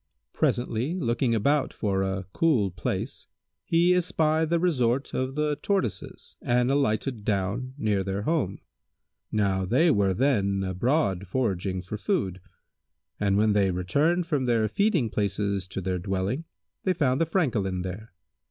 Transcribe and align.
Presently, 0.33 0.95
looking 0.95 1.35
about 1.35 1.71
for 1.71 2.01
a 2.01 2.25
cool 2.33 2.71
place, 2.71 3.27
he 3.63 3.93
espied 3.93 4.49
the 4.49 4.57
resort 4.59 5.13
of 5.13 5.35
the 5.35 5.57
Tortoises 5.57 6.37
and 6.41 6.71
alighted 6.71 7.23
down 7.23 7.75
near 7.77 8.03
their 8.03 8.23
home. 8.23 8.61
Now 9.31 9.63
they 9.63 9.91
were 9.91 10.15
then 10.15 10.63
abroad 10.63 11.27
foraging 11.27 11.83
for 11.83 11.97
food, 11.97 12.41
and 13.19 13.37
when 13.37 13.53
they 13.53 13.69
returned 13.69 14.25
from 14.25 14.45
their 14.45 14.67
feeding 14.67 15.11
places 15.11 15.67
to 15.67 15.81
their 15.81 15.99
dwelling, 15.99 16.45
they 16.83 16.93
found 16.93 17.21
the 17.21 17.27
Francolin 17.27 17.83
there. 17.83 18.11